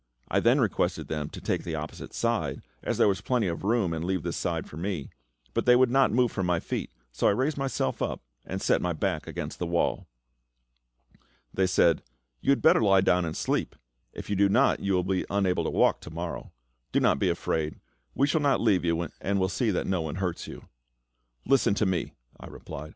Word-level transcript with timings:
I 0.29 0.39
then 0.39 0.59
requested 0.59 1.09
them 1.09 1.29
to 1.29 1.39
take 1.39 1.63
the 1.63 1.75
opposite 1.75 2.11
side, 2.11 2.63
as 2.81 2.97
there 2.97 3.07
was 3.07 3.21
plenty 3.21 3.45
of 3.45 3.63
room, 3.63 3.93
and 3.93 4.03
leave 4.03 4.23
this 4.23 4.35
side 4.35 4.65
to 4.69 4.75
me; 4.75 5.11
but 5.53 5.67
they 5.67 5.75
would 5.75 5.91
not 5.91 6.11
move 6.11 6.31
from 6.31 6.47
my 6.47 6.59
feet, 6.59 6.89
so 7.11 7.27
I 7.27 7.29
raised 7.29 7.55
myself 7.55 8.01
up 8.01 8.19
and 8.43 8.63
set 8.63 8.81
my 8.81 8.93
back 8.93 9.27
against 9.27 9.59
the 9.59 9.67
wall. 9.67 10.07
They 11.53 11.67
said, 11.67 12.01
"You 12.41 12.49
had 12.49 12.63
better 12.63 12.81
lie 12.81 13.01
down 13.01 13.25
and 13.25 13.37
sleep; 13.37 13.75
if 14.11 14.27
you 14.27 14.35
do 14.35 14.49
not, 14.49 14.79
you 14.79 14.93
will 14.93 15.03
be 15.03 15.23
unable 15.29 15.63
to 15.65 15.69
walk 15.69 16.01
to 16.01 16.09
morrow. 16.09 16.51
Do 16.91 16.99
not 16.99 17.19
be 17.19 17.29
afraid; 17.29 17.79
we 18.15 18.25
shall 18.25 18.41
not 18.41 18.59
leave 18.59 18.83
you, 18.83 19.07
and 19.21 19.39
will 19.39 19.49
see 19.49 19.69
that 19.69 19.85
no 19.85 20.01
one 20.01 20.15
hurts 20.15 20.47
you." 20.47 20.67
"Listen 21.45 21.75
to 21.75 21.85
me," 21.85 22.15
I 22.39 22.47
replied. 22.47 22.89